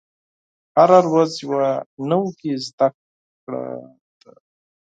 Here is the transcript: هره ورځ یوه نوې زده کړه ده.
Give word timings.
هره 0.77 0.99
ورځ 1.13 1.31
یوه 1.45 1.69
نوې 2.09 2.53
زده 2.65 2.87
کړه 3.43 3.63
ده. 4.21 4.31